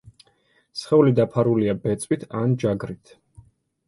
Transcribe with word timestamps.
სხეული 0.83 1.11
დაფარულია 1.19 1.75
ბეწვით 1.83 2.25
ან 2.39 2.57
ჯაგრით. 2.65 3.13